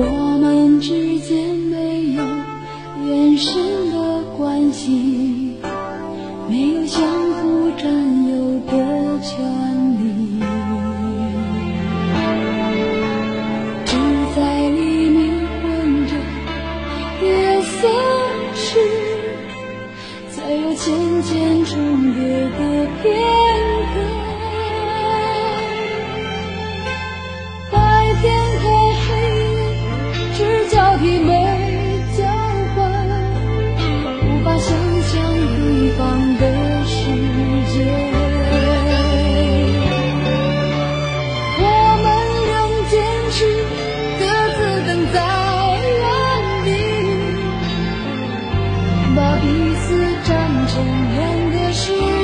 [0.00, 2.24] 我们之间没有
[3.04, 5.56] 延伸的关系
[6.48, 7.90] 没有相互占
[8.28, 9.34] 有的权
[9.98, 10.40] 利。
[13.86, 13.96] 只
[14.36, 16.14] 在黎明混着
[17.26, 17.88] 夜色
[18.54, 18.78] 时
[20.30, 22.07] 才又渐渐重
[49.42, 49.86] 一次
[50.24, 50.74] 战争，
[51.14, 52.17] 两个世。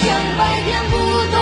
[0.00, 0.96] 千百遍不
[1.30, 1.39] 懂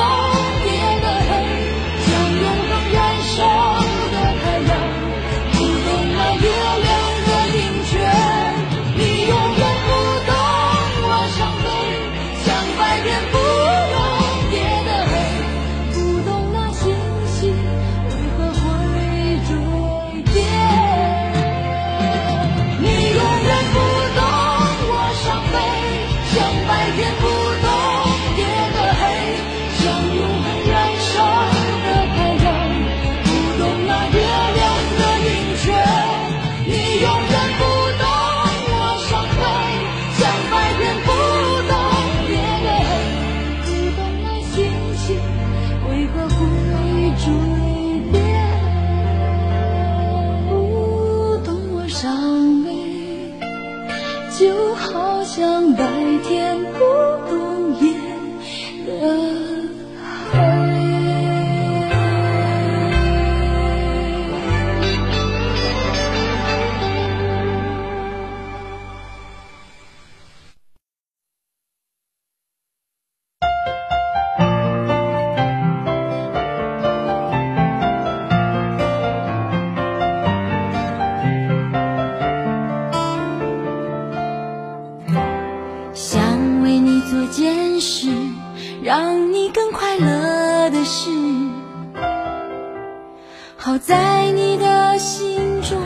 [93.88, 95.80] 在你的心中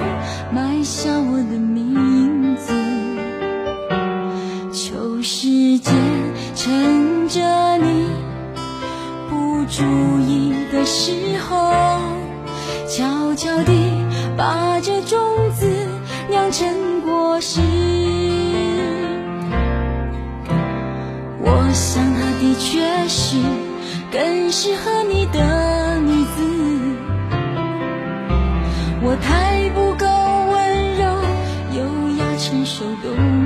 [0.52, 2.72] 埋下我的名字
[4.72, 5.94] 求时间
[6.56, 8.08] 趁着你
[9.30, 9.84] 不注
[10.18, 11.72] 意的时候
[12.88, 13.72] 悄悄地
[14.36, 15.20] 把这种
[15.54, 15.68] 子
[16.28, 17.60] 酿成果实。
[21.40, 23.36] 我想她的确是
[24.10, 26.51] 更适合你的女子。
[29.12, 31.04] 我太不够温柔
[31.76, 33.41] 优雅成熟懂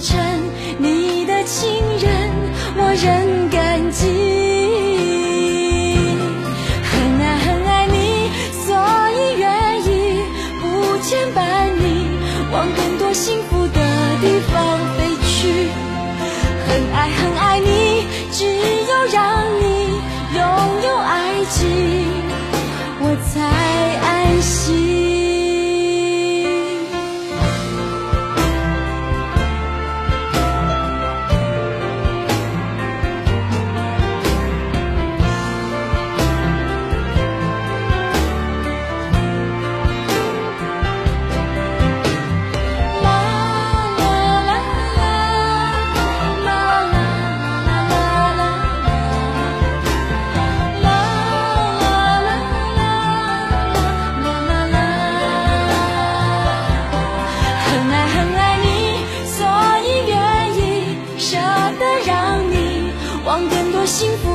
[0.00, 0.18] 成
[0.78, 1.68] 你的情
[1.98, 2.30] 人，
[2.76, 4.06] 我仍感激。
[6.82, 8.30] 很爱很爱你，
[8.64, 8.74] 所
[9.12, 9.46] 以愿
[9.82, 9.88] 意
[10.60, 11.38] 不牵绊
[11.78, 12.08] 你，
[12.50, 13.78] 往更多幸福的
[14.22, 14.98] 地方飞
[15.28, 15.68] 去。
[16.66, 19.39] 很爱很爱你，只有让
[64.00, 64.29] 幸福